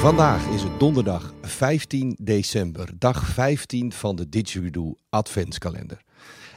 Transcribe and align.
Vandaag 0.00 0.46
is 0.46 0.62
het 0.62 0.80
donderdag 0.80 1.34
15 1.42 2.16
december, 2.20 2.98
dag 2.98 3.26
15 3.26 3.92
van 3.92 4.16
de 4.16 4.28
Didgeridoo 4.28 4.96
Adventskalender. 5.10 6.02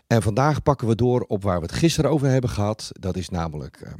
En 0.07 0.21
vandaag 0.21 0.63
pakken 0.63 0.87
we 0.87 0.95
door 0.95 1.21
op 1.21 1.43
waar 1.43 1.59
we 1.59 1.65
het 1.65 1.75
gisteren 1.75 2.11
over 2.11 2.27
hebben 2.27 2.49
gehad. 2.49 2.89
Dat 2.91 3.17
is 3.17 3.29
namelijk 3.29 3.81
ehm, 3.81 3.99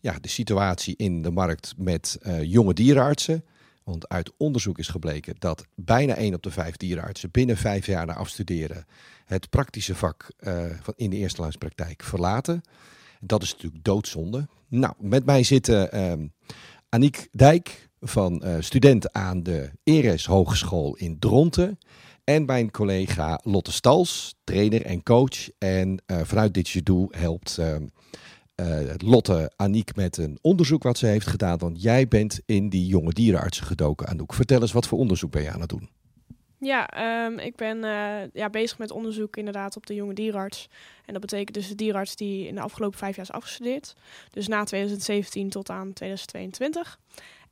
ja, 0.00 0.18
de 0.20 0.28
situatie 0.28 0.96
in 0.96 1.22
de 1.22 1.30
markt 1.30 1.74
met 1.76 2.18
eh, 2.20 2.42
jonge 2.42 2.74
dierenartsen. 2.74 3.44
Want 3.84 4.08
uit 4.08 4.32
onderzoek 4.36 4.78
is 4.78 4.88
gebleken 4.88 5.34
dat 5.38 5.66
bijna 5.74 6.14
1 6.14 6.34
op 6.34 6.42
de 6.42 6.50
5 6.50 6.76
dierenartsen 6.76 7.30
binnen 7.30 7.56
5 7.56 7.86
jaar 7.86 8.06
na 8.06 8.14
afstuderen 8.14 8.86
het 9.24 9.50
praktische 9.50 9.94
vak 9.94 10.30
eh, 10.36 10.64
van 10.80 10.94
in 10.96 11.10
de 11.10 11.16
eerste 11.16 11.52
praktijk 11.58 12.02
verlaten. 12.02 12.60
Dat 13.20 13.42
is 13.42 13.52
natuurlijk 13.52 13.84
doodzonde. 13.84 14.48
Nou, 14.68 14.94
met 14.98 15.24
mij 15.24 15.42
zitten 15.42 15.92
ehm 15.92 16.26
Aniek 16.88 17.28
Dijk 17.32 17.85
van 18.00 18.42
eh, 18.42 18.56
student 18.58 19.12
aan 19.12 19.42
de 19.42 19.70
Eres 19.84 20.26
Hogeschool 20.26 20.96
in 20.96 21.18
Dronten. 21.18 21.78
En 22.24 22.44
mijn 22.44 22.70
collega 22.70 23.40
Lotte 23.42 23.72
Stals, 23.72 24.34
trainer 24.44 24.84
en 24.84 25.02
coach. 25.02 25.50
En 25.58 26.02
eh, 26.06 26.20
vanuit 26.22 26.54
dit 26.54 26.68
Jedoe 26.68 27.16
helpt 27.16 27.58
ehm, 27.58 27.86
eh, 28.54 28.94
Lotte 28.96 29.52
Aniek 29.56 29.96
met 29.96 30.16
een 30.16 30.38
onderzoek 30.42 30.82
wat 30.82 30.98
ze 30.98 31.06
heeft 31.06 31.26
gedaan. 31.26 31.58
Want 31.58 31.82
jij 31.82 32.08
bent 32.08 32.40
in 32.46 32.68
die 32.68 32.86
jonge 32.86 33.12
dierenartsen 33.12 33.66
gedoken, 33.66 34.06
Anouk. 34.06 34.34
Vertel 34.34 34.60
eens, 34.60 34.72
wat 34.72 34.86
voor 34.86 34.98
onderzoek 34.98 35.30
ben 35.30 35.42
je 35.42 35.50
aan 35.50 35.60
het 35.60 35.68
doen? 35.68 35.88
Ja, 36.58 36.88
ehm, 36.88 37.38
ik 37.38 37.56
ben 37.56 37.78
ja, 38.32 38.50
bezig 38.50 38.78
met 38.78 38.90
onderzoek 38.90 39.36
inderdaad 39.36 39.76
op 39.76 39.86
de 39.86 39.94
jonge 39.94 40.14
dierenarts. 40.14 40.68
En 41.04 41.12
dat 41.12 41.20
betekent 41.20 41.54
dus 41.54 41.68
de 41.68 41.74
dierenarts 41.74 42.16
die 42.16 42.46
in 42.46 42.54
de 42.54 42.60
afgelopen 42.60 42.98
vijf 42.98 43.16
jaar 43.16 43.24
is 43.24 43.32
afgestudeerd. 43.32 43.94
Dus 44.30 44.48
na 44.48 44.64
2017 44.64 45.48
tot 45.48 45.70
aan 45.70 45.92
2022. 45.92 46.98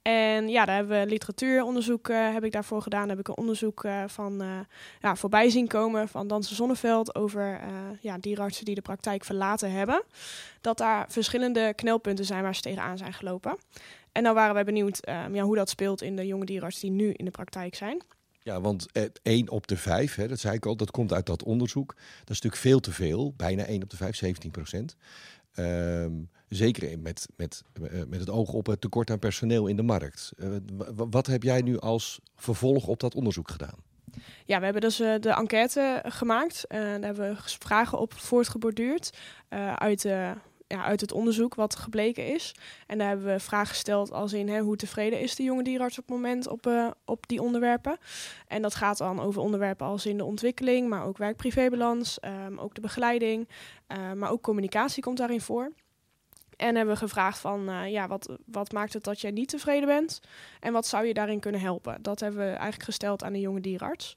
En 0.05 0.48
ja, 0.48 0.64
daar 0.64 0.77
hebben 0.77 1.00
we 1.00 1.06
literatuuronderzoek 1.06 2.08
uh, 2.08 2.33
heb 2.33 2.44
ik 2.44 2.52
daarvoor 2.52 2.83
gedaan. 2.83 3.00
Daar 3.00 3.16
heb 3.16 3.19
ik 3.19 3.28
een 3.28 3.36
onderzoek 3.36 3.84
uh, 3.84 4.05
van 4.06 4.42
uh, 4.42 4.58
ja, 5.00 5.16
voorbij 5.16 5.50
zien 5.50 5.66
komen 5.66 6.08
van 6.08 6.28
Dansen 6.28 6.56
Zonneveld 6.56 7.14
over 7.14 7.61
ja, 8.00 8.19
dierenartsen 8.19 8.64
die 8.64 8.74
de 8.74 8.83
praktijk 8.83 9.24
verlaten 9.24 9.72
hebben. 9.72 10.02
Dat 10.61 10.78
daar 10.78 11.06
verschillende 11.08 11.72
knelpunten 11.74 12.24
zijn 12.24 12.42
waar 12.42 12.55
ze 12.55 12.61
tegenaan 12.61 12.98
zijn 12.98 13.12
gelopen. 13.12 13.56
En 14.12 14.22
nou 14.22 14.34
waren 14.34 14.55
wij 14.55 14.64
benieuwd 14.64 15.00
ja, 15.33 15.42
hoe 15.42 15.56
dat 15.56 15.69
speelt 15.69 16.02
in 16.02 16.16
de 16.16 16.27
jonge 16.27 16.44
dierenartsen 16.44 16.89
die 16.89 17.06
nu 17.06 17.12
in 17.12 17.24
de 17.24 17.30
praktijk 17.30 17.74
zijn. 17.74 18.02
Ja, 18.42 18.61
want 18.61 18.86
1 19.22 19.50
op 19.50 19.66
de 19.66 19.77
5, 19.77 20.14
hè, 20.14 20.28
dat 20.28 20.39
zei 20.39 20.55
ik 20.55 20.66
al, 20.66 20.77
dat 20.77 20.91
komt 20.91 21.12
uit 21.12 21.27
dat 21.27 21.42
onderzoek. 21.42 21.94
Dat 21.94 22.30
is 22.30 22.41
natuurlijk 22.41 22.62
veel 22.62 22.80
te 22.80 22.92
veel, 22.92 23.34
bijna 23.36 23.64
1 23.64 23.83
op 23.83 23.91
de 23.91 23.96
5, 23.96 24.16
17 24.16 24.50
procent. 24.50 24.96
Um, 25.56 26.30
zeker 26.55 26.98
met, 26.98 27.28
met, 27.36 27.62
met 28.08 28.20
het 28.20 28.30
oog 28.30 28.52
op 28.52 28.66
het 28.66 28.80
tekort 28.80 29.10
aan 29.10 29.19
personeel 29.19 29.66
in 29.66 29.77
de 29.77 29.83
markt. 29.83 30.33
Uh, 30.36 30.48
wat 30.94 31.27
heb 31.27 31.42
jij 31.42 31.61
nu 31.61 31.78
als 31.78 32.20
vervolg 32.36 32.86
op 32.86 33.00
dat 33.00 33.14
onderzoek 33.14 33.50
gedaan? 33.50 33.78
Ja, 34.44 34.58
we 34.58 34.64
hebben 34.64 34.83
dus 34.83 35.00
uh, 35.00 35.14
de 35.20 35.30
enquête 35.30 36.02
gemaakt. 36.06 36.64
Uh, 36.69 36.78
daar 36.78 37.00
hebben 37.00 37.28
we 37.30 37.36
vragen 37.44 37.98
op 37.98 38.12
voortgeborduurd 38.12 39.19
uit 39.74 40.02
ja, 40.66 40.84
uit 40.84 41.00
het 41.00 41.12
onderzoek 41.12 41.55
wat 41.55 41.77
gebleken 41.77 42.34
is. 42.34 42.55
En 42.86 42.98
daar 42.98 43.08
hebben 43.08 43.27
we 43.27 43.41
vragen 43.41 43.66
gesteld 43.66 44.12
als 44.12 44.33
in 44.33 44.48
hè, 44.48 44.61
hoe 44.61 44.77
tevreden 44.77 45.20
is 45.20 45.34
de 45.34 45.42
jonge 45.42 45.62
dierenarts 45.62 45.98
op 45.98 46.05
het 46.06 46.14
moment 46.14 46.48
op, 46.48 46.94
op 47.05 47.28
die 47.28 47.42
onderwerpen. 47.42 47.98
En 48.46 48.62
dat 48.62 48.74
gaat 48.74 48.98
dan 48.98 49.20
over 49.20 49.42
onderwerpen 49.42 49.86
als 49.86 50.06
in 50.06 50.16
de 50.16 50.24
ontwikkeling, 50.24 50.89
maar 50.89 51.05
ook 51.05 51.18
werk-privébalans, 51.18 52.18
um, 52.46 52.58
ook 52.58 52.74
de 52.74 52.80
begeleiding, 52.80 53.48
maar 54.14 54.30
ook 54.30 54.42
communicatie 54.42 55.02
komt 55.02 55.18
daarin 55.18 55.41
voor. 55.41 55.72
En 56.56 56.77
hebben 56.77 56.97
gevraagd 56.97 57.38
van, 57.38 57.69
uh, 57.70 57.91
ja, 57.91 58.08
wat, 58.08 58.36
wat 58.47 58.72
maakt 58.72 58.92
het 58.92 59.05
dat 59.05 59.20
jij 59.20 59.30
niet 59.30 59.48
tevreden 59.48 59.89
bent? 59.89 60.20
En 60.61 60.73
wat 60.73 60.86
zou 60.86 61.06
je 61.06 61.14
daarin 61.14 61.40
kunnen 61.40 61.61
helpen? 61.61 62.02
Dat 62.02 62.20
hebben 62.20 62.40
we 62.40 62.51
eigenlijk 62.51 62.83
gesteld 62.83 63.24
aan 63.24 63.33
de 63.33 63.40
jonge 63.40 63.61
dierenarts. 63.61 64.17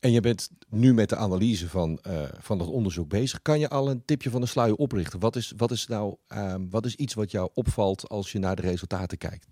En 0.00 0.12
je 0.12 0.20
bent 0.20 0.50
nu 0.68 0.94
met 0.94 1.08
de 1.08 1.16
analyse 1.16 1.68
van, 1.68 1.98
uh, 2.06 2.22
van 2.38 2.58
dat 2.58 2.68
onderzoek 2.68 3.08
bezig. 3.08 3.42
Kan 3.42 3.58
je 3.58 3.68
al 3.68 3.90
een 3.90 4.04
tipje 4.04 4.30
van 4.30 4.40
de 4.40 4.46
sluier 4.46 4.74
oprichten? 4.74 5.20
Wat 5.20 5.36
is, 5.36 5.52
wat 5.56 5.70
is 5.70 5.86
nou 5.86 6.16
um, 6.28 6.70
wat 6.70 6.86
is 6.86 6.94
iets 6.94 7.14
wat 7.14 7.30
jou 7.30 7.50
opvalt 7.54 8.08
als 8.08 8.32
je 8.32 8.38
naar 8.38 8.56
de 8.56 8.62
resultaten 8.62 9.18
kijkt? 9.18 9.46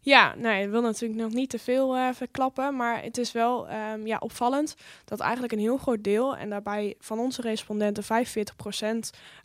Ja, 0.00 0.34
nee, 0.36 0.64
ik 0.64 0.70
wil 0.70 0.80
natuurlijk 0.80 1.20
nog 1.20 1.32
niet 1.32 1.50
te 1.50 1.58
veel 1.58 1.96
uh, 1.96 2.08
verklappen, 2.12 2.76
maar 2.76 3.02
het 3.02 3.18
is 3.18 3.32
wel 3.32 3.68
um, 3.70 4.06
ja, 4.06 4.16
opvallend 4.18 4.74
dat 5.04 5.20
eigenlijk 5.20 5.52
een 5.52 5.58
heel 5.58 5.76
groot 5.76 6.04
deel, 6.04 6.36
en 6.36 6.50
daarbij 6.50 6.94
van 6.98 7.18
onze 7.18 7.42
respondenten 7.42 8.04
45%, 8.04 8.06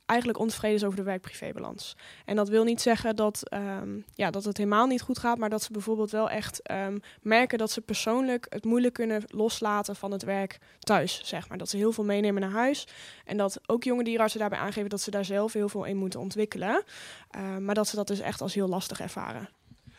eigenlijk 0.06 0.40
ontevreden 0.40 0.78
is 0.78 0.84
over 0.84 0.98
de 0.98 1.04
werk-privébalans. 1.04 1.96
En 2.26 2.36
dat 2.36 2.50
wil 2.50 2.64
niet 2.64 2.82
zeggen 2.82 3.16
dat, 3.16 3.54
um, 3.54 4.06
ja, 4.14 4.32
dat 4.32 4.44
het 4.44 4.58
helemaal 4.58 4.88
niet 4.88 5.02
goed 5.02 5.20
gaat, 5.20 5.38
maar 5.38 5.50
dat 5.50 5.64
ze 5.64 5.72
bijvoorbeeld 5.72 6.12
wel 6.12 6.30
echt 6.30 6.72
um, 6.72 7.00
merken 7.22 7.58
dat 7.58 7.72
ze 7.72 7.82
persoonlijk 7.82 8.46
het 8.50 8.66
moeilijk 8.66 8.94
kunnen 8.94 9.24
loslaten 9.28 9.96
van 9.96 10.12
het 10.12 10.24
werk 10.24 10.60
thuis, 10.80 11.22
zeg 11.24 11.50
maar. 11.50 11.58
Dat 11.58 11.70
ze 11.70 11.78
heel 11.78 11.92
veel 11.92 12.04
meenemen 12.04 12.42
naar 12.42 12.52
huis 12.52 12.88
en 13.26 13.38
dat 13.38 13.60
ook 13.66 13.84
jonge 13.84 14.04
dierenartsen 14.04 14.40
daarbij 14.40 14.60
aangeven 14.60 14.90
dat 14.90 15.02
ze 15.02 15.12
daar 15.12 15.26
zelf 15.26 15.54
heel 15.54 15.70
veel 15.70 15.84
in 15.84 15.98
moeten 15.98 16.20
ontwikkelen, 16.20 16.84
uh, 17.36 17.58
maar 17.58 17.76
dat 17.76 17.88
ze 17.88 17.96
dat 17.96 18.08
dus 18.08 18.20
echt 18.20 18.42
als 18.42 18.54
heel 18.54 18.68
lastig 18.68 19.00
ervaren. 19.00 19.50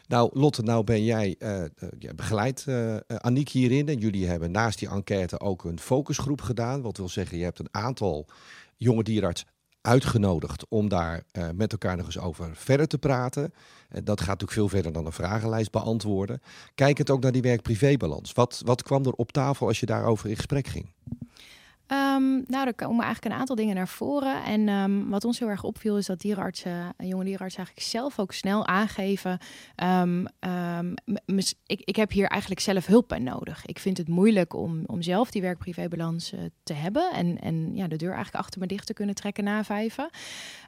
Nou, 0.07 0.31
Lotte, 0.33 0.63
nou 0.63 0.85
ben 0.85 1.05
jij 1.05 1.37
uh, 1.39 1.61
uh, 1.61 1.69
begeleid 2.17 2.65
uh, 2.69 2.97
Aniek 3.07 3.49
hierin. 3.49 3.89
En 3.89 3.99
jullie 3.99 4.27
hebben 4.27 4.51
naast 4.51 4.79
die 4.79 4.89
enquête 4.89 5.41
ook 5.41 5.65
een 5.65 5.81
focusgroep 5.81 6.41
gedaan. 6.41 6.83
Wat 6.83 6.97
wil 6.97 7.09
zeggen, 7.09 7.39
je 7.39 7.45
hebt 7.45 7.59
een 7.59 7.69
aantal 7.71 8.27
jonge 8.77 9.03
dierenarts 9.03 9.45
uitgenodigd 9.81 10.65
om 10.69 10.89
daar 10.89 11.23
met 11.55 11.73
elkaar 11.73 11.97
nog 11.97 12.07
eens 12.07 12.19
over 12.19 12.51
verder 12.57 12.87
te 12.87 12.99
praten. 12.99 13.53
dat 13.89 14.21
gaat 14.21 14.29
natuurlijk 14.29 14.53
veel 14.53 14.69
verder 14.69 14.93
dan 14.93 15.07
een 15.07 15.13
vragenlijst 15.13 15.71
beantwoorden. 15.71 16.41
Kijkend 16.75 17.11
ook 17.11 17.23
naar 17.23 17.33
die 17.33 17.43
werk-privébalans. 17.43 18.33
Wat, 18.33 18.63
wat 18.65 18.83
kwam 18.83 19.05
er 19.05 19.13
op 19.13 19.33
tafel 19.33 19.67
als 19.67 19.81
je 19.81 19.87
daarover 19.87 20.29
in 20.29 20.37
gesprek 20.37 20.67
ging? 20.67 20.93
Um, 21.89 22.45
nou, 22.47 22.67
er 22.67 22.75
komen 22.75 23.05
eigenlijk 23.05 23.35
een 23.35 23.41
aantal 23.41 23.57
dingen 23.57 23.75
naar 23.75 23.89
voren. 23.89 24.45
En 24.45 24.69
um, 24.69 25.09
wat 25.09 25.25
ons 25.25 25.39
heel 25.39 25.49
erg 25.49 25.63
opviel 25.63 25.97
is 25.97 26.07
dat 26.07 26.21
dierenartsen, 26.21 26.95
jonge 26.97 27.25
dierenartsen 27.25 27.65
eigenlijk 27.65 27.89
zelf 27.89 28.19
ook 28.19 28.33
snel 28.33 28.67
aangeven. 28.67 29.39
Um, 29.83 30.27
ik, 31.67 31.81
ik 31.85 31.97
heb 31.97 32.11
hier 32.11 32.27
eigenlijk 32.27 32.61
zelf 32.61 32.87
hulp 32.87 33.09
bij 33.09 33.19
nodig. 33.19 33.67
Ik 33.67 33.79
vind 33.79 33.97
het 33.97 34.09
moeilijk 34.09 34.55
om, 34.55 34.83
om 34.87 35.03
zelf 35.03 35.31
die 35.31 35.43
werk-privébalans 35.43 36.33
uh, 36.33 36.41
te 36.63 36.73
hebben. 36.73 37.13
En, 37.13 37.41
en 37.41 37.75
ja, 37.75 37.89
de 37.89 37.97
deur 37.97 38.13
eigenlijk 38.13 38.45
achter 38.45 38.61
me 38.61 38.67
dicht 38.67 38.87
te 38.87 38.95
kunnen 38.95 39.15
trekken 39.15 39.45
na 39.45 39.65
vijven. 39.65 40.11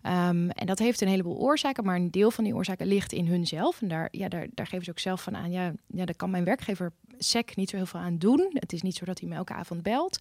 en 0.02 0.66
dat 0.66 0.78
heeft 0.78 1.00
een 1.00 1.08
heleboel 1.08 1.38
oorzaken, 1.38 1.84
maar 1.84 1.96
een 1.96 2.10
deel 2.10 2.30
van 2.30 2.44
die 2.44 2.54
oorzaken 2.54 2.86
ligt 2.86 3.12
in 3.12 3.26
hunzelf. 3.26 3.82
En 3.82 3.88
daar, 3.88 4.08
ja, 4.10 4.28
daar, 4.28 4.46
daar 4.54 4.66
geven 4.66 4.84
ze 4.84 4.90
ook 4.90 4.98
zelf 4.98 5.22
van 5.22 5.36
aan. 5.36 5.50
Ja, 5.50 5.72
ja, 5.86 6.04
kan 6.16 6.30
mijn 6.30 6.44
werkgever 6.44 6.92
SEC 7.18 7.56
niet 7.56 7.70
zo 7.70 7.76
heel 7.76 7.86
veel 7.86 8.00
aan 8.00 8.18
doen. 8.18 8.50
Het 8.52 8.72
is 8.72 8.82
niet 8.82 8.96
zo 8.96 9.04
dat 9.04 9.20
hij 9.20 9.28
me 9.28 9.34
elke 9.34 9.52
avond 9.52 9.82
belt. 9.82 10.18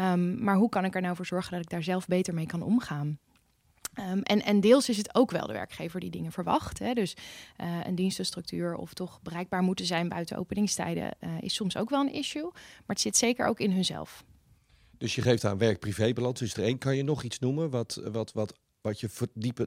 Um, 0.00 0.42
maar 0.42 0.56
hoe 0.56 0.68
kan 0.68 0.84
ik 0.84 0.94
er 0.94 1.00
nou 1.00 1.16
voor 1.16 1.26
zorgen 1.26 1.52
dat 1.52 1.60
ik 1.60 1.70
daar 1.70 1.82
zelf 1.82 2.06
beter 2.06 2.34
mee 2.34 2.46
kan 2.46 2.62
omgaan? 2.62 3.18
Um, 3.98 4.22
en, 4.22 4.42
en, 4.42 4.60
deels 4.60 4.88
is 4.88 4.96
het 4.96 5.14
ook 5.14 5.30
wel 5.30 5.46
de 5.46 5.52
werkgever 5.52 6.00
die 6.00 6.10
dingen 6.10 6.32
verwacht. 6.32 6.78
Hè? 6.78 6.92
Dus 6.92 7.16
uh, 7.60 7.80
een 7.84 7.94
dienstenstructuur 7.94 8.74
of 8.74 8.94
toch 8.94 9.22
bereikbaar 9.22 9.62
moeten 9.62 9.86
zijn 9.86 10.08
buiten 10.08 10.36
openingstijden 10.36 11.16
uh, 11.20 11.30
is 11.40 11.54
soms 11.54 11.76
ook 11.76 11.90
wel 11.90 12.00
een 12.00 12.12
issue. 12.12 12.50
Maar 12.52 12.82
het 12.86 13.00
zit 13.00 13.16
zeker 13.16 13.46
ook 13.46 13.60
in 13.60 13.70
hunzelf. 13.70 14.24
Dus 14.98 15.14
je 15.14 15.22
geeft 15.22 15.44
aan 15.44 15.58
werk-privébalans. 15.58 16.42
Is 16.42 16.54
er 16.54 16.62
één? 16.62 16.78
Kan 16.78 16.96
je 16.96 17.02
nog 17.02 17.22
iets 17.22 17.38
noemen 17.38 17.70
wat, 17.70 18.00
wat, 18.12 18.32
wat, 18.32 18.54
wat 18.80 19.00
je 19.00 19.08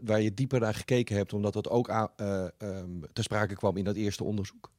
waar 0.03 0.22
je 0.22 0.34
dieper 0.34 0.59
naar 0.59 0.74
gekeken 0.74 1.16
hebt, 1.16 1.34
omdat 1.34 1.53
dat 1.53 1.69
ook 1.69 1.90
uh, 1.90 2.06
um, 2.57 3.01
ter 3.13 3.24
sprake 3.24 3.56
kwam 3.56 3.78
in 3.78 3.84
dat 3.84 3.96
eerste 3.96 4.24
onderzoek? 4.24 4.72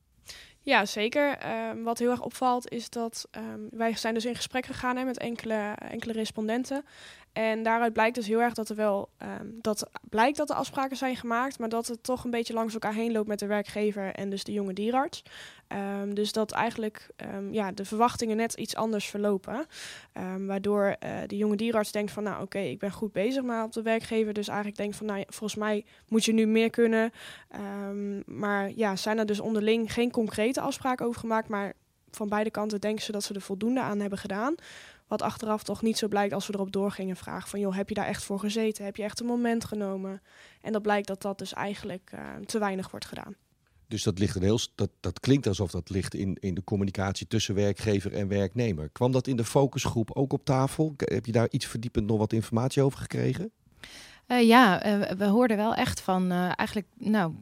Ja, 0.71 0.87
zeker. 0.87 1.39
Um, 1.71 1.83
wat 1.83 1.99
heel 1.99 2.11
erg 2.11 2.23
opvalt 2.23 2.71
is 2.71 2.91
dat 2.91 3.29
um, 3.37 3.69
wij 3.71 3.97
zijn 3.97 4.15
dus 4.15 4.25
in 4.25 4.35
gesprek 4.35 4.67
gegaan 4.67 4.97
hè, 4.97 5.05
met 5.05 5.19
enkele, 5.19 5.75
enkele 5.79 6.13
respondenten. 6.13 6.85
En 7.33 7.63
daaruit 7.63 7.93
blijkt 7.93 8.15
dus 8.15 8.27
heel 8.27 8.41
erg 8.41 8.55
dat 8.55 8.69
er 8.69 8.77
wel 8.77 9.09
um, 9.23 9.59
dat 9.61 9.91
blijkt 10.09 10.37
dat 10.37 10.51
er 10.51 10.57
afspraken 10.57 10.97
zijn 10.97 11.17
gemaakt, 11.17 11.59
maar 11.59 11.69
dat 11.69 11.87
het 11.87 12.03
toch 12.03 12.25
een 12.25 12.31
beetje 12.31 12.55
langs 12.55 12.73
elkaar 12.73 12.95
heen 12.95 13.13
loopt 13.13 13.29
met 13.29 13.39
de 13.39 13.47
werkgever 13.47 14.15
en 14.15 14.31
dus 14.31 14.45
de 14.45 14.53
jonge 14.53 14.73
dierarts. 14.73 15.23
Um, 16.03 16.15
dus 16.15 16.33
dat 16.33 16.53
eigenlijk 16.53 17.09
um, 17.35 17.53
ja, 17.53 17.73
de 17.73 17.85
verwachtingen 17.85 18.37
net 18.37 18.55
iets 18.55 18.77
anders 18.77 19.07
verlopen. 19.07 19.67
waardoor 20.47 20.85
uh, 21.05 21.11
de 21.27 21.37
jonge 21.37 21.57
dierarts 21.57 21.93
denkt 21.93 22.13
van 22.13 22.23
nou 22.23 22.43
oké, 22.43 22.59
ik 22.59 22.79
ben 22.79 22.93
goed 22.93 23.13
bezig, 23.13 23.43
maar 23.43 23.65
op 23.65 23.73
de 23.73 23.83
werkgever 23.83 24.33
dus 24.33 24.49
eigenlijk 24.49 24.79
denkt 24.79 24.97
van 24.97 25.07
nou 25.07 25.25
volgens 25.27 25.61
mij 25.61 25.85
moet 26.09 26.25
je 26.25 26.33
nu 26.33 26.47
meer 26.47 26.71
kunnen. 26.71 27.13
maar 28.27 28.71
ja, 28.75 28.97
zijn 28.97 29.19
er 29.19 29.27
dus 29.27 29.41
onderling 29.41 29.93
geen 29.93 30.11
concrete 30.11 30.61
afspraken 30.61 31.07
over 31.07 31.21
gemaakt, 31.21 31.49
maar 31.49 31.73
van 32.11 32.29
beide 32.29 32.51
kanten 32.51 32.81
denken 32.81 33.05
ze 33.05 33.13
dat 33.13 33.25
ze 33.25 33.35
er 33.35 33.41
voldoende 33.41 33.81
aan 33.81 34.01
hebben 34.01 34.19
gedaan. 34.19 34.55
Wat 35.11 35.23
achteraf 35.23 35.63
toch 35.63 35.83
niet 35.83 35.99
zo 35.99 36.09
blijkt 36.09 36.35
als 36.35 36.47
we 36.47 36.55
erop 36.55 36.73
doorgingen 36.73 37.17
vragen 37.17 37.49
van 37.49 37.61
joh, 37.61 37.75
heb 37.75 37.89
je 37.89 37.95
daar 37.95 38.07
echt 38.07 38.25
voor 38.25 38.39
gezeten? 38.39 38.85
Heb 38.85 38.97
je 38.97 39.03
echt 39.03 39.21
een 39.21 39.27
moment 39.27 39.65
genomen? 39.65 40.23
En 40.61 40.73
dat 40.73 40.83
blijkt 40.83 41.07
dat 41.07 41.23
dat 41.23 41.39
dus 41.39 41.53
eigenlijk 41.53 42.11
uh, 42.15 42.21
te 42.47 42.59
weinig 42.59 42.91
wordt 42.91 43.07
gedaan. 43.07 43.35
Dus 43.89 44.03
dat 44.03 44.19
ligt 44.19 44.37
een 44.37 44.43
heel, 44.43 44.59
dat, 44.75 44.91
dat 45.01 45.21
klinkt 45.21 45.47
alsof 45.47 45.71
dat 45.71 45.91
ligt 45.91 46.15
in, 46.15 46.37
in 46.41 46.55
de 46.55 46.65
communicatie 46.65 47.27
tussen 47.27 47.55
werkgever 47.55 48.13
en 48.13 48.29
werknemer. 48.29 48.89
Kwam 48.89 49.13
dat 49.13 49.27
in 49.27 49.37
de 49.37 49.45
focusgroep 49.45 50.11
ook 50.13 50.33
op 50.33 50.45
tafel? 50.45 50.95
Heb 50.97 51.27
je 51.27 51.33
daar 51.33 51.49
iets 51.51 51.67
verdiepend 51.67 52.07
nog 52.07 52.19
wat 52.19 52.33
informatie 52.33 52.83
over 52.83 52.99
gekregen? 52.99 53.51
Uh, 54.27 54.47
ja, 54.47 54.87
uh, 54.87 55.11
we 55.11 55.25
hoorden 55.25 55.57
wel 55.57 55.75
echt 55.75 56.01
van 56.01 56.31
eigenlijk, 56.33 56.87
nou, 56.99 57.33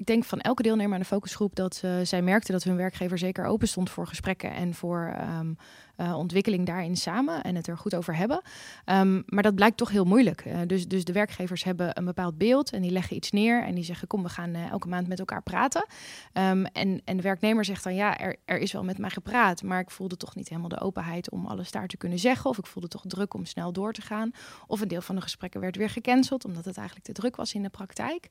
ik 0.00 0.06
denk 0.06 0.24
van 0.24 0.40
elke 0.40 0.62
deelnemer 0.62 0.94
aan 0.94 1.00
de 1.00 1.06
focusgroep 1.06 1.54
dat 1.54 1.82
uh, 1.84 1.92
zij 2.02 2.22
merkte 2.22 2.52
dat 2.52 2.62
hun 2.62 2.76
werkgever 2.76 3.18
zeker 3.18 3.44
open 3.44 3.68
stond 3.68 3.90
voor 3.90 4.06
gesprekken 4.06 4.52
en 4.52 4.74
voor 4.74 5.16
um, 5.38 5.56
uh, 5.96 6.16
ontwikkeling 6.16 6.66
daarin 6.66 6.96
samen 6.96 7.42
en 7.42 7.54
het 7.54 7.66
er 7.66 7.78
goed 7.78 7.94
over 7.94 8.16
hebben. 8.16 8.42
Um, 8.86 9.22
maar 9.26 9.42
dat 9.42 9.54
blijkt 9.54 9.76
toch 9.76 9.90
heel 9.90 10.04
moeilijk. 10.04 10.44
Uh, 10.46 10.58
dus, 10.66 10.88
dus 10.88 11.04
de 11.04 11.12
werkgevers 11.12 11.64
hebben 11.64 11.98
een 11.98 12.04
bepaald 12.04 12.38
beeld 12.38 12.72
en 12.72 12.82
die 12.82 12.90
leggen 12.90 13.16
iets 13.16 13.30
neer 13.30 13.64
en 13.64 13.74
die 13.74 13.84
zeggen: 13.84 14.08
Kom, 14.08 14.22
we 14.22 14.28
gaan 14.28 14.54
elke 14.54 14.88
maand 14.88 15.08
met 15.08 15.18
elkaar 15.18 15.42
praten. 15.42 15.86
Um, 16.32 16.64
en, 16.64 17.02
en 17.04 17.16
de 17.16 17.22
werknemer 17.22 17.64
zegt 17.64 17.84
dan: 17.84 17.94
Ja, 17.94 18.18
er, 18.18 18.36
er 18.44 18.58
is 18.58 18.72
wel 18.72 18.84
met 18.84 18.98
mij 18.98 19.10
gepraat, 19.10 19.62
maar 19.62 19.80
ik 19.80 19.90
voelde 19.90 20.16
toch 20.16 20.34
niet 20.34 20.48
helemaal 20.48 20.68
de 20.68 20.80
openheid 20.80 21.30
om 21.30 21.46
alles 21.46 21.70
daar 21.70 21.86
te 21.86 21.96
kunnen 21.96 22.18
zeggen. 22.18 22.50
Of 22.50 22.58
ik 22.58 22.66
voelde 22.66 22.88
toch 22.88 23.04
druk 23.06 23.34
om 23.34 23.44
snel 23.44 23.72
door 23.72 23.92
te 23.92 24.02
gaan. 24.02 24.30
Of 24.66 24.80
een 24.80 24.88
deel 24.88 25.02
van 25.02 25.14
de 25.14 25.20
gesprekken 25.20 25.60
werd 25.60 25.76
weer 25.76 25.90
gecanceld 25.90 26.44
omdat 26.44 26.64
het 26.64 26.76
eigenlijk 26.76 27.06
te 27.06 27.12
druk 27.12 27.36
was 27.36 27.54
in 27.54 27.62
de 27.62 27.68
praktijk. 27.68 28.28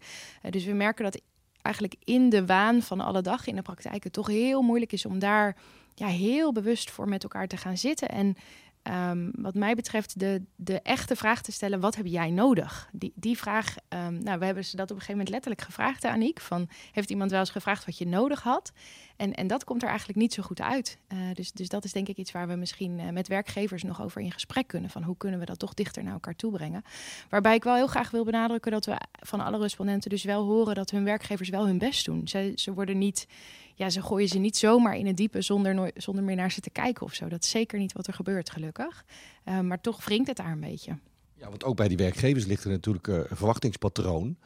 dus 0.50 0.65
we 0.65 0.74
merken 0.74 1.04
dat 1.04 1.22
eigenlijk 1.61 1.95
in 2.03 2.29
de 2.29 2.45
waan 2.45 2.81
van 2.81 3.01
alle 3.01 3.21
dag 3.21 3.47
in 3.47 3.56
de 3.56 3.61
praktijk 3.61 4.03
het 4.03 4.13
toch 4.13 4.27
heel 4.27 4.61
moeilijk 4.61 4.91
is 4.91 5.06
om 5.06 5.19
daar 5.19 5.56
ja, 5.95 6.07
heel 6.07 6.51
bewust 6.51 6.91
voor 6.91 7.07
met 7.07 7.23
elkaar 7.23 7.47
te 7.47 7.57
gaan 7.57 7.77
zitten. 7.77 8.09
En 8.09 8.35
um, 8.83 9.31
wat 9.35 9.53
mij 9.53 9.75
betreft 9.75 10.19
de, 10.19 10.41
de 10.56 10.81
echte 10.81 11.15
vraag 11.15 11.41
te 11.41 11.51
stellen: 11.51 11.79
wat 11.79 11.95
heb 11.95 12.06
jij 12.06 12.29
nodig? 12.29 12.89
Die, 12.91 13.11
die 13.15 13.38
vraag, 13.38 13.75
um, 13.89 14.23
nou, 14.23 14.39
we 14.39 14.45
hebben 14.45 14.65
ze 14.65 14.75
dat 14.75 14.91
op 14.91 14.95
een 14.95 15.01
gegeven 15.01 15.11
moment 15.11 15.29
letterlijk 15.29 15.61
gevraagd 15.61 16.06
aan 16.06 16.13
Aniek. 16.13 16.39
Van, 16.39 16.69
heeft 16.91 17.09
iemand 17.09 17.31
wel 17.31 17.39
eens 17.39 17.50
gevraagd 17.50 17.85
wat 17.85 17.97
je 17.97 18.07
nodig 18.07 18.44
had? 18.44 18.71
En, 19.19 19.33
en 19.33 19.48
dat 19.48 19.63
komt 19.63 19.81
er 19.81 19.88
eigenlijk 19.88 20.19
niet 20.19 20.33
zo 20.33 20.44
goed 20.44 20.62
uit. 20.62 20.98
Uh, 21.13 21.19
dus, 21.33 21.51
dus 21.51 21.69
dat 21.69 21.83
is 21.83 21.92
denk 21.92 22.07
ik 22.07 22.18
iets 22.18 22.31
waar 22.31 22.48
we 22.48 22.56
misschien 22.56 23.00
uh, 23.00 23.10
met 23.10 23.27
werkgevers 23.27 23.83
nog 23.83 24.01
over 24.01 24.21
in 24.21 24.31
gesprek 24.31 24.68
kunnen. 24.68 24.89
Van 24.89 25.04
hoe 25.04 25.18
kunnen 25.18 25.39
we 25.39 25.45
dat 25.45 25.60
toch 25.60 25.74
dichter 25.74 26.04
naar 26.04 26.13
elkaar 26.13 26.36
toe 26.36 26.51
brengen? 26.51 26.83
Waarbij 27.30 27.56
ik 27.56 27.63
wel 27.63 27.75
heel 27.75 27.88
graag 27.88 28.12
wil 28.12 28.24
benadrukken 28.24 28.71
dat 28.71 28.86
we 28.86 28.95
van 29.12 29.39
alle 29.39 29.57
respondenten 29.57 30.10
dus 30.10 30.24
wel 30.24 30.45
horen 30.45 30.75
dat 30.75 30.89
hun 30.89 31.04
werkgevers 31.04 31.50
wel 31.50 31.66
hun 31.66 31.77
best 31.77 32.06
doen. 32.06 32.27
Ze, 32.27 32.51
ze 32.56 32.74
worden 32.74 32.98
niet 32.98 33.27
ja, 33.75 33.89
ze 33.89 34.01
gooien 34.01 34.27
ze 34.27 34.38
niet 34.38 34.57
zomaar 34.57 34.98
in 34.98 35.06
het 35.06 35.18
diepe 35.18 35.42
zonder, 35.42 35.92
zonder 35.95 36.24
meer 36.24 36.36
naar 36.36 36.51
ze 36.51 36.62
te 36.62 36.69
kijken 36.69 37.06
of 37.06 37.13
zo. 37.13 37.27
Dat 37.27 37.44
is 37.44 37.50
zeker 37.50 37.80
niet 37.80 37.94
wat 37.94 38.07
er 38.07 38.13
gebeurt, 38.13 38.50
gelukkig. 38.50 39.06
Uh, 39.45 39.60
maar 39.60 39.81
toch 39.81 40.06
wringt 40.06 40.27
het 40.27 40.38
daar 40.38 40.51
een 40.51 40.60
beetje. 40.60 40.98
Ja, 41.33 41.50
want 41.50 41.63
ook 41.63 41.75
bij 41.75 41.88
die 41.88 41.98
werkgevers 41.98 42.45
ligt 42.45 42.63
er 42.63 42.69
natuurlijk 42.69 43.07
een 43.07 43.25
verwachtingspatroon. 43.31 44.38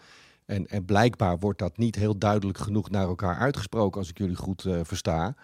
En, 0.45 0.67
en, 0.67 0.85
blijkbaar 0.85 1.39
wordt 1.39 1.59
dat 1.59 1.77
niet 1.77 1.95
heel 1.95 2.17
duidelijk 2.17 2.57
genoeg 2.57 2.89
naar 2.89 3.07
elkaar 3.07 3.37
uitgesproken, 3.37 3.99
als 3.99 4.09
ik 4.09 4.17
jullie 4.17 4.35
goed 4.35 4.63
uh, 4.63 4.79
versta. 4.83 5.35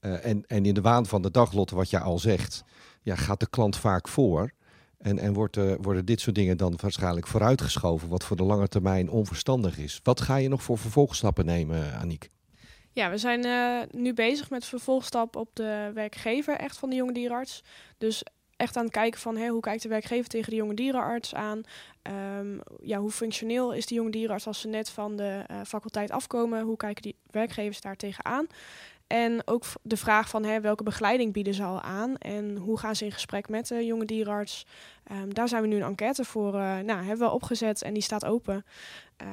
en, 0.00 0.44
en 0.46 0.64
in 0.64 0.74
de 0.74 0.80
waan 0.80 1.06
van 1.06 1.22
de 1.22 1.30
dag, 1.30 1.52
Lotte, 1.52 1.74
wat 1.74 1.90
jij 1.90 2.00
al 2.00 2.18
zegt, 2.18 2.64
ja, 3.02 3.14
gaat 3.14 3.40
de 3.40 3.48
klant 3.50 3.76
vaak 3.76 4.08
voor. 4.08 4.52
En, 4.98 5.18
en 5.18 5.32
wordt, 5.32 5.56
worden 5.80 6.04
dit 6.04 6.20
soort 6.20 6.36
dingen 6.36 6.56
dan 6.56 6.78
waarschijnlijk 6.80 7.26
vooruitgeschoven, 7.26 8.08
wat 8.08 8.24
voor 8.24 8.36
de 8.36 8.42
lange 8.42 8.68
termijn 8.68 9.10
onverstandig 9.10 9.78
is. 9.78 10.00
Wat 10.02 10.20
ga 10.20 10.36
je 10.36 10.48
nog 10.48 10.62
voor 10.62 10.78
vervolgstappen 10.78 11.44
nemen, 11.44 11.94
Aniek? 11.94 12.30
Ja, 12.92 13.10
we 13.10 13.18
zijn 13.18 13.46
nu 13.90 14.14
bezig 14.14 14.50
met 14.50 14.64
vervolgstap 14.64 15.36
op 15.36 15.48
de 15.52 15.90
werkgever 15.94 16.56
echt 16.56 16.78
van 16.78 16.90
de 16.90 16.96
jonge 16.96 17.12
dierenarts. 17.12 17.64
Dus 17.98 18.22
echt 18.58 18.76
aan 18.76 18.84
het 18.84 18.92
kijken 18.92 19.20
van 19.20 19.46
hoe 19.46 19.60
kijkt 19.60 19.82
de 19.82 19.88
werkgever 19.88 20.28
tegen 20.28 20.50
de 20.50 20.56
jonge 20.56 20.74
dierenarts 20.74 21.34
aan? 21.34 21.62
Um, 22.38 22.60
ja, 22.82 22.98
hoe 22.98 23.10
functioneel 23.10 23.72
is 23.72 23.86
de 23.86 23.94
jonge 23.94 24.10
dierenarts 24.10 24.46
als 24.46 24.60
ze 24.60 24.68
net 24.68 24.90
van 24.90 25.16
de 25.16 25.44
uh, 25.50 25.60
faculteit 25.66 26.10
afkomen? 26.10 26.62
Hoe 26.62 26.76
kijken 26.76 27.02
die 27.02 27.16
werkgevers 27.30 27.80
daar 27.80 27.96
tegenaan? 27.96 28.46
En 29.06 29.42
ook 29.44 29.64
de 29.82 29.96
vraag 29.96 30.28
van 30.28 30.44
hè, 30.44 30.60
welke 30.60 30.82
begeleiding 30.82 31.32
bieden 31.32 31.54
ze 31.54 31.62
al 31.62 31.80
aan 31.80 32.16
en 32.16 32.56
hoe 32.56 32.78
gaan 32.78 32.96
ze 32.96 33.04
in 33.04 33.12
gesprek 33.12 33.48
met 33.48 33.68
de 33.68 33.86
jonge 33.86 34.04
dierenarts. 34.04 34.66
Um, 35.12 35.34
daar 35.34 35.48
zijn 35.48 35.62
we 35.62 35.68
nu 35.68 35.76
een 35.76 35.82
enquête 35.82 36.24
voor 36.24 36.54
uh, 36.54 36.78
nou, 36.78 37.04
hebben 37.04 37.26
we 37.26 37.34
opgezet 37.34 37.82
en 37.82 37.94
die 37.94 38.02
staat 38.02 38.24
open. 38.24 38.64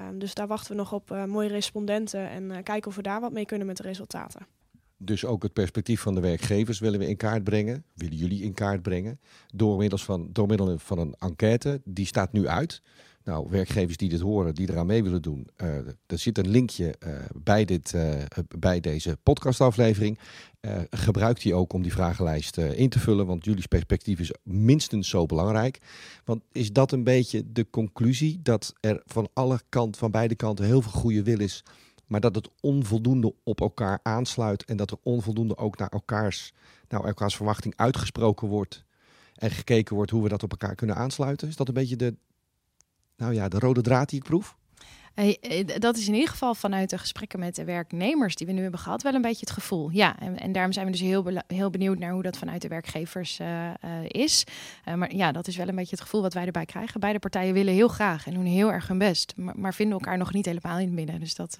Um, 0.10 0.20
dus 0.20 0.34
daar 0.34 0.48
wachten 0.48 0.72
we 0.72 0.78
nog 0.78 0.94
op 0.94 1.12
uh, 1.12 1.24
mooie 1.24 1.50
respondenten 1.50 2.30
en 2.30 2.64
kijken 2.64 2.90
of 2.90 2.96
we 2.96 3.02
daar 3.02 3.22
wat 3.22 3.32
mee 3.32 3.46
kunnen 3.46 3.68
met 3.68 3.78
de 3.78 3.84
resultaten. 3.84 4.48
Dus 4.98 5.26
ook 5.26 5.44
het 5.44 5.54
perspectief 5.54 6.02
van 6.02 6.16
de 6.16 6.22
werkgevers 6.22 6.80
willen 6.80 7.00
we 7.00 7.08
in 7.08 7.18
kaart 7.18 7.44
brengen, 7.44 7.84
willen 7.94 8.18
jullie 8.18 8.44
in 8.44 8.54
kaart 8.54 8.82
brengen, 8.82 9.20
door, 9.54 9.78
middels 9.78 10.06
van, 10.06 10.30
door 10.32 10.48
middel 10.48 10.78
van 10.78 11.00
een 11.00 11.16
enquête. 11.20 11.82
Die 11.84 12.06
staat 12.06 12.32
nu 12.32 12.48
uit. 12.48 12.82
Nou, 13.26 13.48
werkgevers 13.50 13.98
die 13.98 14.10
dit 14.10 14.20
horen, 14.20 14.56
die 14.56 14.70
eraan 14.70 14.86
mee 14.86 15.04
willen 15.04 15.22
doen, 15.22 15.48
uh, 15.62 15.76
er 16.06 16.20
zit 16.20 16.38
een 16.38 16.50
linkje 16.50 16.96
uh, 17.08 17.16
bij, 17.36 17.66
dit, 17.66 17.94
uh, 17.94 18.14
bij 18.58 18.80
deze 18.80 19.18
podcastaflevering. 19.24 20.20
gebruik 20.90 21.42
die 21.42 21.54
ook 21.54 21.74
om 21.74 21.82
die 21.82 21.92
vragenlijst 21.92 22.58
in 22.58 22.90
te 22.90 23.00
vullen, 23.00 23.26
want 23.26 23.46
jullie 23.46 23.68
perspectief 23.68 24.20
is 24.20 24.32
minstens 24.44 25.10
zo 25.10 25.26
belangrijk. 25.26 25.80
Want 26.26 26.44
is 26.52 26.74
dat 26.74 26.92
een 26.92 27.04
beetje 27.04 27.52
de 27.52 27.70
conclusie 27.70 28.40
dat 28.42 28.74
er 28.80 29.02
van 29.06 29.30
alle 29.34 29.60
kanten, 29.70 30.00
van 30.00 30.12
beide 30.12 30.36
kanten, 30.36 30.66
heel 30.66 30.82
veel 30.82 30.92
goede 30.92 31.24
wil 31.24 31.40
is, 31.40 31.64
maar 32.08 32.20
dat 32.20 32.36
het 32.36 32.50
onvoldoende 32.62 33.34
op 33.44 33.62
elkaar 33.62 34.00
aansluit 34.04 34.66
en 34.66 34.78
dat 34.78 34.92
er 34.92 34.98
onvoldoende 35.04 35.58
ook 35.58 35.78
naar 35.78 35.90
elkaars, 35.90 36.54
nou, 36.88 37.06
elkaars 37.08 37.36
verwachting 37.36 37.74
uitgesproken 37.76 38.48
wordt 38.48 38.86
en 39.36 39.52
gekeken 39.52 39.96
wordt 39.96 40.12
hoe 40.12 40.24
we 40.24 40.30
dat 40.30 40.44
op 40.44 40.52
elkaar 40.52 40.76
kunnen 40.76 40.96
aansluiten? 40.96 41.48
Is 41.48 41.56
dat 41.56 41.68
een 41.68 41.74
beetje 41.74 41.96
de, 41.96 42.16
nou 43.18 43.34
ja, 43.34 43.48
de 43.48 43.60
rode 43.60 43.82
draad 43.82 44.10
die 44.10 44.20
ik 44.20 44.26
proef? 44.26 44.58
Hey, 45.16 45.66
dat 45.80 45.98
is 45.98 46.08
in 46.08 46.14
ieder 46.14 46.30
geval 46.30 46.56
vanuit 46.56 46.90
de 46.90 46.98
gesprekken 46.98 47.40
met 47.40 47.56
de 47.56 47.64
werknemers 47.64 48.36
die 48.36 48.48
we 48.48 48.54
nu 48.54 48.62
hebben 48.62 48.80
gehad 48.80 49.02
wel 49.02 49.14
een 49.14 49.22
beetje 49.22 49.46
het 49.46 49.52
gevoel. 49.52 49.90
Ja, 49.90 50.20
en, 50.20 50.40
en 50.40 50.52
daarom 50.52 50.72
zijn 50.72 50.86
we 50.86 50.92
dus 50.92 51.02
heel, 51.02 51.26
heel 51.48 51.70
benieuwd 51.70 52.00
naar 52.00 52.12
hoe 52.12 52.22
dat 52.22 52.38
vanuit 52.38 52.62
de 52.62 52.68
werkgevers 52.68 53.40
uh, 53.40 53.70
is. 54.08 54.44
Maar 54.96 55.16
ja, 55.16 55.32
dat 55.32 55.48
is 55.48 55.56
wel 55.56 55.68
een 55.68 55.76
beetje 55.76 55.96
het 55.96 56.02
gevoel 56.02 56.22
wat 56.22 56.34
wij 56.34 56.46
erbij 56.46 56.66
krijgen. 56.66 57.00
Beide 57.00 57.20
partijen 57.20 57.54
willen 57.54 57.74
heel 57.74 57.88
graag 57.88 58.28
en 58.28 58.34
doen 58.34 58.46
heel 58.46 58.72
erg 58.72 58.88
hun 58.88 58.98
best, 58.98 59.34
maar, 59.36 59.60
maar 59.60 59.74
vinden 59.74 60.00
elkaar 60.00 60.18
nog 60.18 60.34
niet 60.34 60.46
helemaal 60.46 60.78
in 60.78 60.86
het 60.86 60.96
midden. 60.96 61.20
Dus 61.20 61.36
dat, 61.36 61.58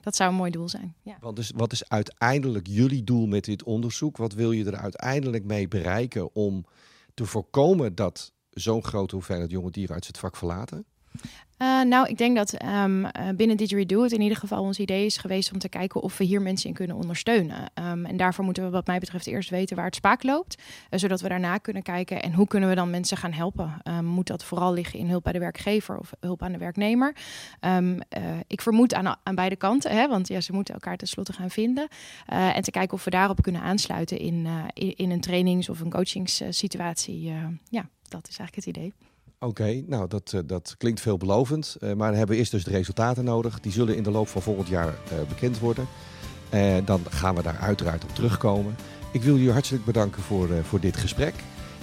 dat 0.00 0.16
zou 0.16 0.30
een 0.30 0.36
mooi 0.36 0.50
doel 0.50 0.68
zijn. 0.68 0.94
Ja. 1.02 1.16
Wat, 1.20 1.38
is, 1.38 1.52
wat 1.56 1.72
is 1.72 1.88
uiteindelijk 1.88 2.66
jullie 2.66 3.04
doel 3.04 3.26
met 3.26 3.44
dit 3.44 3.62
onderzoek? 3.62 4.16
Wat 4.16 4.32
wil 4.32 4.52
je 4.52 4.64
er 4.64 4.76
uiteindelijk 4.76 5.44
mee 5.44 5.68
bereiken 5.68 6.34
om 6.34 6.64
te 7.14 7.24
voorkomen 7.24 7.94
dat 7.94 8.32
zo'n 8.50 8.84
grote 8.84 9.14
hoeveelheid 9.14 9.50
jonge 9.50 9.70
dieren 9.70 9.94
uit 9.94 10.06
het 10.06 10.18
vak 10.18 10.36
verlaten? 10.36 10.84
Uh, 11.62 11.82
nou, 11.82 12.08
ik 12.08 12.18
denk 12.18 12.36
dat 12.36 12.64
um, 12.64 13.06
binnen 13.36 13.56
Didgeridoo 13.56 14.02
het 14.02 14.12
in 14.12 14.20
ieder 14.20 14.36
geval 14.36 14.62
ons 14.62 14.78
idee 14.78 15.04
is 15.04 15.16
geweest 15.16 15.52
om 15.52 15.58
te 15.58 15.68
kijken 15.68 16.02
of 16.02 16.18
we 16.18 16.24
hier 16.24 16.42
mensen 16.42 16.68
in 16.68 16.74
kunnen 16.74 16.96
ondersteunen. 16.96 17.70
Um, 17.74 18.04
en 18.04 18.16
daarvoor 18.16 18.44
moeten 18.44 18.64
we 18.64 18.70
wat 18.70 18.86
mij 18.86 18.98
betreft 18.98 19.26
eerst 19.26 19.50
weten 19.50 19.76
waar 19.76 19.84
het 19.84 19.94
spaak 19.94 20.22
loopt, 20.22 20.62
uh, 20.90 20.98
zodat 20.98 21.20
we 21.20 21.28
daarna 21.28 21.58
kunnen 21.58 21.82
kijken 21.82 22.22
en 22.22 22.32
hoe 22.32 22.46
kunnen 22.46 22.68
we 22.68 22.74
dan 22.74 22.90
mensen 22.90 23.16
gaan 23.16 23.32
helpen. 23.32 23.82
Um, 23.84 24.04
moet 24.04 24.26
dat 24.26 24.44
vooral 24.44 24.72
liggen 24.72 24.98
in 24.98 25.08
hulp 25.08 25.22
bij 25.22 25.32
de 25.32 25.38
werkgever 25.38 25.98
of 25.98 26.12
hulp 26.20 26.42
aan 26.42 26.52
de 26.52 26.58
werknemer? 26.58 27.16
Ik 28.46 28.60
vermoed 28.60 28.94
aan, 28.94 29.16
aan 29.22 29.34
beide 29.34 29.56
kanten, 29.56 29.90
hè, 29.90 30.08
want 30.08 30.28
ja, 30.28 30.40
ze 30.40 30.52
moeten 30.52 30.74
elkaar 30.74 30.96
tenslotte 30.96 31.32
gaan 31.32 31.50
vinden. 31.50 31.88
en 32.26 32.62
te 32.62 32.70
kijken 32.70 32.94
of 32.94 33.04
we 33.04 33.10
daarop 33.10 33.42
kunnen 33.42 33.62
aansluiten 33.62 34.18
in, 34.18 34.46
in, 34.72 34.96
in, 34.96 35.10
een 35.10 35.20
trainings- 35.20 35.68
of 35.68 35.80
een 35.80 35.90
coachingssituatie. 35.90 37.32
ja, 37.70 37.88
dat 38.08 38.28
is 38.28 38.38
eigenlijk 38.38 38.54
het 38.54 38.66
idee. 38.66 38.92
Oké, 39.42 39.82
nou 39.86 40.08
dat, 40.08 40.32
uh, 40.34 40.40
dat 40.44 40.74
klinkt 40.78 41.00
veelbelovend. 41.00 41.76
Uh, 41.80 41.92
maar 41.92 42.08
hebben 42.08 42.28
we 42.28 42.36
eerst 42.36 42.50
dus 42.50 42.64
de 42.64 42.70
resultaten 42.70 43.24
nodig. 43.24 43.60
Die 43.60 43.72
zullen 43.72 43.96
in 43.96 44.02
de 44.02 44.10
loop 44.10 44.28
van 44.28 44.42
volgend 44.42 44.68
jaar 44.68 44.88
uh, 44.88 45.28
bekend 45.28 45.58
worden. 45.58 45.86
dan 46.84 47.00
gaan 47.10 47.34
we 47.34 47.42
daar 47.42 47.58
uiteraard 47.60 48.04
op 48.04 48.14
terugkomen. 48.14 48.76
Ik 49.12 49.22
wil 49.22 49.36
jullie 49.36 49.52
hartelijk 49.52 49.84
bedanken 49.84 50.22
voor, 50.22 50.48
voor 50.62 50.80
dit 50.80 50.96
gesprek. 50.96 51.34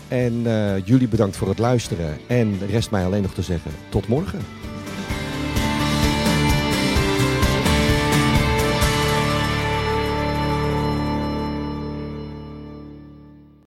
En 0.07 0.41
jullie 0.83 1.07
bedankt 1.07 1.35
voor 1.35 1.47
het 1.47 1.59
luisteren. 1.59 2.17
En 2.27 2.67
rest 2.67 2.91
mij 2.91 3.05
alleen 3.05 3.21
nog 3.21 3.33
te 3.33 3.41
zeggen 3.41 3.71
tot 3.89 4.07
morgen. 4.07 4.39